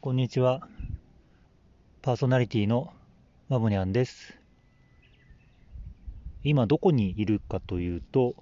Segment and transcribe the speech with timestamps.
[0.00, 0.60] こんにちは。
[2.02, 2.92] パーソナリティの
[3.48, 4.38] マボニャンです。
[6.44, 8.36] 今どこにいるかというと、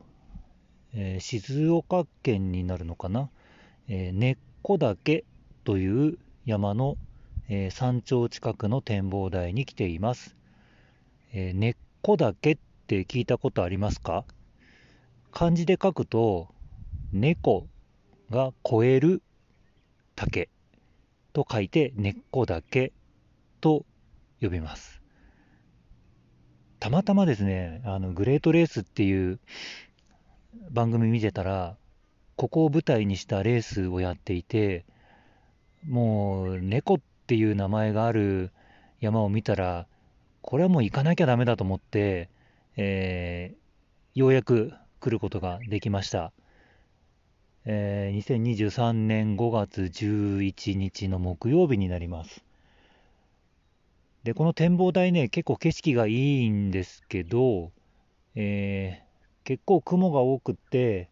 [0.92, 3.30] えー静岡県になるのかな、
[3.88, 5.24] えー根っこ岳
[5.64, 6.98] という山の、
[7.48, 10.36] えー山頂近くの展望台に来ています。
[11.32, 14.26] え根っこ岳って聞いたことありますか？
[15.32, 16.48] 漢字で書くと、
[17.14, 17.66] 猫
[18.28, 19.22] が超える
[20.14, 20.50] 竹
[21.36, 22.94] と書いて根っこ岳
[23.60, 23.84] と
[24.40, 25.02] 呼びます。
[26.80, 29.38] たまたまですね、あのグレートレースっていう
[30.70, 31.76] 番組見てたら、
[32.36, 34.86] ここを舞台にしたレースをやっていて、
[35.86, 38.50] もう猫っていう名前がある
[39.00, 39.86] 山を見たら、
[40.40, 42.30] これはもう行かなきゃダメだと思って、
[42.78, 43.66] えー
[44.18, 46.32] ようやく来ることができました。
[47.66, 52.42] えー2023年5月11日の木曜日になります。
[54.24, 57.70] で、この展望台ね、結構景色がいいんですけど、
[58.34, 59.06] えー
[59.44, 61.08] 結構雲が多くて、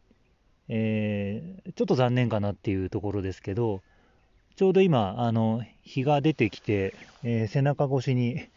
[0.69, 3.83] えーちょっと残念かなっていうところですけど、
[4.57, 6.95] ちょうど今、あの、日が出てきて、
[7.25, 8.49] えー背中越しに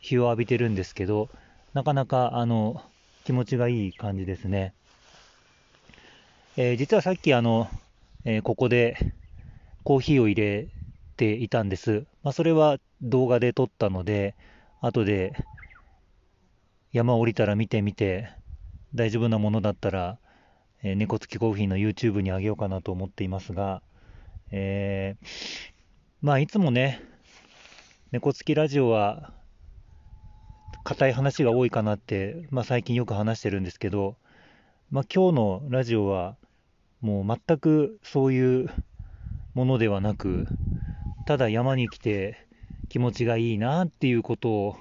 [0.00, 1.30] 日を浴びてるんですけど、
[1.74, 2.82] なかなか、あの、
[3.24, 4.74] 気持ちがいい感じですね。
[6.56, 7.68] えー実はさっきあの、
[8.24, 8.96] えーここで
[9.84, 10.68] コーヒーを入れ
[11.16, 12.06] ていたんです。
[12.24, 14.34] まあ、それは動画で撮ったので、
[14.80, 15.32] 後で
[16.92, 18.30] 山降りたら見てみて、
[18.94, 20.18] 大丈夫なものだったら、
[20.82, 23.80] えー猫付きコーヒーの YouTube にあげようかなと思っていますが、
[24.50, 25.26] えー
[26.20, 27.00] まあいつもね、
[28.10, 29.32] 猫付きラジオは
[30.82, 34.16] 硬い話が多いかなって、まあ最近よく話してるんですけど、
[34.90, 36.36] まあ今日のラジオは
[37.00, 38.68] もう全くそういう
[39.54, 40.46] ものではなく、
[41.24, 42.46] ただ山に来て
[42.88, 44.76] 気持ちがいいなっていうことを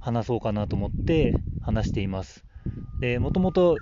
[0.00, 2.44] 話そうかなと思って話しています。
[2.98, 3.78] で、もともと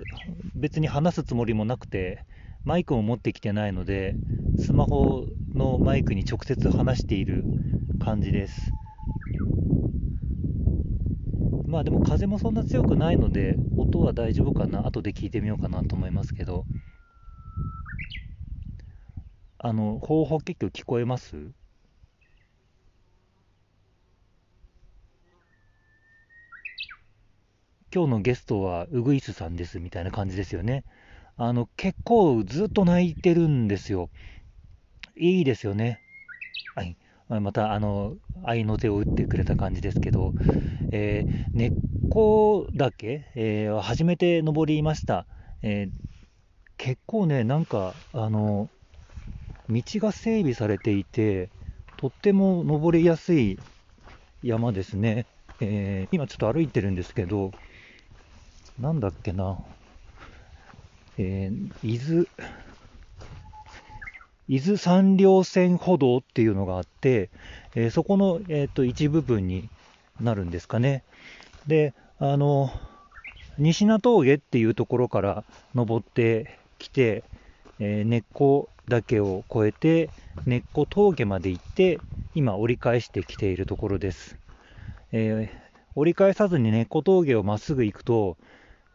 [0.55, 2.25] 別に話すつもりもなくて、
[2.63, 4.15] マイクも持ってきてないので、
[4.59, 5.25] スマホ
[5.55, 7.43] のマイクに直接話している
[7.99, 8.73] 感じです。
[11.67, 14.85] まあでも風もそんな強くないので、音は大丈夫かな。
[14.85, 16.65] 後で聞いてみようかなと思いますけど。
[19.59, 21.35] あの、方法結局聞こえます？
[27.93, 30.85] 今日のゲストはウグイスさんですみたいな感じですよね。
[31.37, 34.09] あの、結構ずっと泣いてるんですよ。
[35.15, 36.01] いいですよね。
[36.75, 36.97] はい。
[37.29, 40.35] また、あの、愛の手を打ってくれた感じですけど、
[40.91, 41.73] えー根っ
[42.09, 45.27] こ岳、えー初めて登りました。
[45.61, 45.91] えー
[46.77, 48.69] 結構ね、なんか、あの、
[49.69, 51.49] 道が整備されていて、
[51.97, 53.59] とっても登りやすい
[54.41, 55.25] 山ですね。
[55.59, 57.51] えー今ちょっと歩いてるんですけど、
[58.79, 59.59] なんだっけな、
[61.17, 62.25] えー伊豆、
[64.47, 67.29] 伊豆山稜線歩道っていうのがあって、
[67.75, 69.69] えーそこの、えーと一部分に
[70.19, 71.03] なるんですかね。
[71.67, 72.71] で、あの、
[73.57, 75.43] 西名峠っていうところから
[75.75, 77.23] 登ってきて、
[77.79, 80.11] えー根っこ岳を越えて、
[80.45, 81.99] 根っこ峠まで行って、
[82.33, 84.37] 今折り返してきているところです。
[85.11, 88.37] えー折り返さずに根っこ峠をまっすぐ行くと、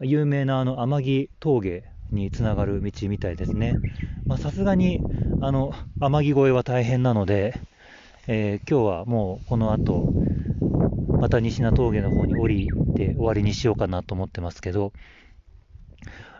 [0.00, 3.74] 有名なあの天城峠につながる道みたいですね。
[4.26, 5.00] まさすがに、
[5.40, 7.60] あの、天城越えは大変なので、
[8.26, 10.14] えー今日はもうこの後、
[11.20, 14.92] また西名峠の方に降りて終わりにしようかなと思ってますけど、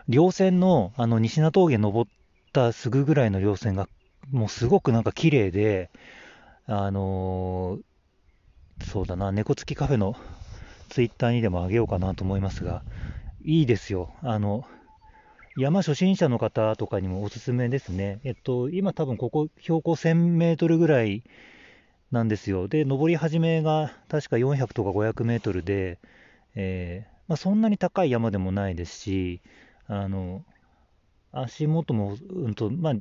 [0.07, 2.11] 稜線のあの西名峠登っ
[2.55, 3.89] たすぐぐらいの稜線が
[4.31, 5.91] もうすごくなんか綺麗で、
[6.67, 7.83] あのー
[8.83, 10.15] そうだな、猫付きカフェの
[10.89, 12.83] ツイッターにでもあげようかなと思いますが、
[13.43, 14.11] いいですよ。
[14.21, 14.65] あの、
[15.57, 18.19] 山初心者の方とかにもおすすめですね。
[18.23, 21.23] えっと、今多分ここ標高1000メートルぐらい
[22.11, 22.67] なんですよ。
[22.67, 25.99] で、登り始めが確か400とか500メートルで、
[26.55, 29.41] えーまあ、そんなに高い山でもないですし、
[29.87, 30.43] あの、
[31.35, 32.93] 足元も、うんと、まあ、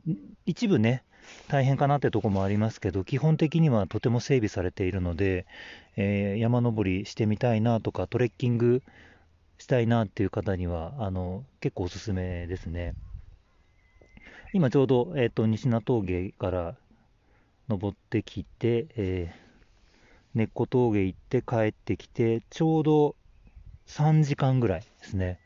[0.47, 1.05] 一部ね、
[1.49, 5.47] 大変かなってとこもありますけど、基本的にはとても整備されているので、
[5.97, 8.83] えー山登りしてみたいなとか、トレッキング
[9.59, 12.95] したいなっていう方には、あの、結構おすすめですね。
[14.53, 16.77] 今ちょうど、えっ、と、西名峠から
[17.69, 19.45] 登ってきて、えー
[20.35, 23.15] 根っこ峠行って帰ってきて、ちょうど
[23.87, 25.39] 3時間ぐらいですね。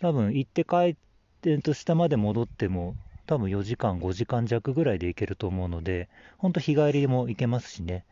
[0.00, 0.96] 多分行って帰っ
[1.42, 2.94] てと下まで戻っても、
[3.26, 6.08] 多分4時間、5時間弱ぐらいで行けると思うので、
[6.38, 8.04] 本当日帰りも行けますしね、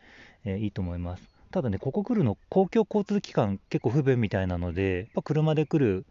[0.45, 1.23] えー、いいと思います。
[1.51, 6.05] ただね、ここ来るの公共交通機関結構不便みたいなので、車で来る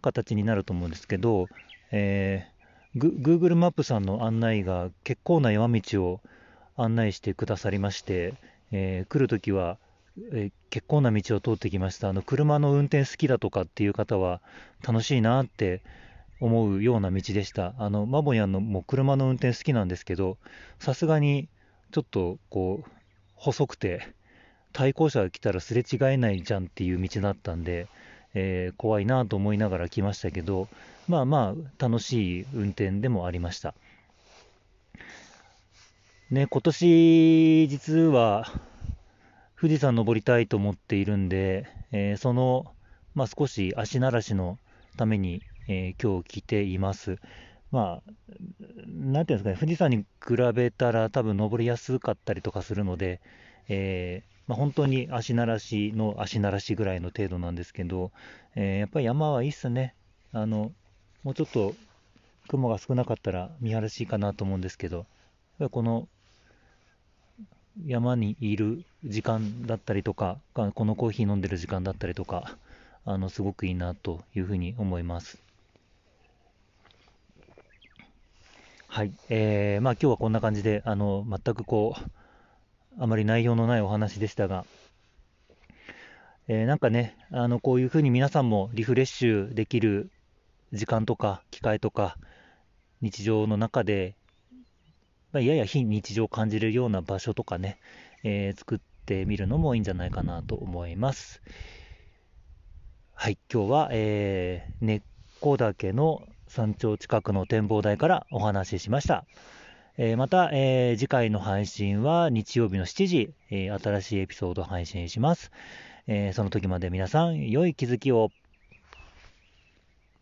[0.00, 1.48] 形になると思うんですけど、
[1.90, 6.20] えー、Google マップさんの案内が結構な山道を
[6.76, 8.34] 案内してくださりまして、
[8.70, 9.78] えー、来るときは、
[10.32, 12.08] えー、結構な道を通ってきました。
[12.08, 14.40] あの車の運転好きだとかっていう方は
[14.86, 15.82] 楽しいなって
[16.42, 17.74] 思うような道でした。
[17.78, 20.38] あのマボヤンのもう車の運転好きなんですけど、
[20.80, 21.48] さすがに
[21.92, 22.90] ちょっとこう
[23.36, 24.08] 細くて
[24.72, 27.86] 対向車が来たらすれ違えないじゃんっていう道だったんで、
[28.34, 30.68] えー、怖いなと思いながら来ましたけど、
[31.08, 33.74] まあまあ楽しい運転でもありました。
[36.30, 38.50] ね、今年実は
[39.60, 42.66] 富士山登りたいと思っているんで、えー、その、
[43.14, 44.58] まあ、少し足慣らしの
[44.96, 47.18] ために、えー、今日来ています。
[47.70, 48.12] まあ、
[48.86, 53.20] なんていうんですかね、富士山に比べたら多分登りやすかったりとかするので、
[53.68, 58.10] えー、まあ、本当に足慣らしの足慣らしぐらいの程度なんですけど、
[58.54, 59.94] えー、やっぱり山はいいっすね。
[60.32, 60.72] あの、
[61.24, 61.74] もうちょっと
[62.48, 65.06] 雲が少なかったら見晴らしいかなと思うんですけど、
[65.70, 66.08] この
[67.86, 72.56] 山にいる時間だったりとか、このコーヒー飲んでる時間だったりとか、
[73.04, 75.38] あのすごくいいなというふうに思います。
[78.92, 82.02] はい、えー、まあ今日はこんな感じで、あの全くこう、
[83.02, 84.66] あまり内容のないお話でしたが、
[86.46, 90.10] えー、なんかね、あのこういうふうに皆さんもリフレッシュできる
[90.74, 92.18] 時間とか機会とか、
[93.00, 94.14] 日常の中で
[95.32, 97.78] まあ、やや非日常を感じるような場所とかね、
[98.24, 101.40] えー、作ってみるのもいいんじゃないかなと思います。
[103.14, 105.02] はい、今日は、えー、根っ
[105.40, 109.24] こ岳の山頂近くの展望台からお話ししました。
[109.96, 115.50] えー、また、えー、次回の配信は日曜日の7時、えー、新しいエピソード配信します。
[116.06, 118.30] えその時まで皆さん、良い気づきを。